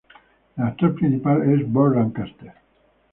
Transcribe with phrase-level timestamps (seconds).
[0.57, 2.53] El actor principal es Burt Lancaster.